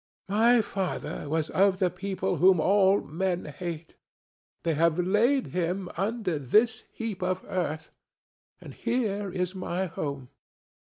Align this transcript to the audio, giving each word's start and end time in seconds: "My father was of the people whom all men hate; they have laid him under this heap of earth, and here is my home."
"My 0.29 0.61
father 0.61 1.29
was 1.29 1.51
of 1.51 1.77
the 1.77 1.91
people 1.91 2.37
whom 2.37 2.59
all 2.59 3.01
men 3.01 3.45
hate; 3.45 3.97
they 4.63 4.73
have 4.73 4.97
laid 4.97 5.49
him 5.53 5.89
under 5.95 6.39
this 6.39 6.85
heap 6.91 7.21
of 7.21 7.45
earth, 7.47 7.91
and 8.59 8.73
here 8.73 9.29
is 9.29 9.53
my 9.53 9.85
home." 9.85 10.29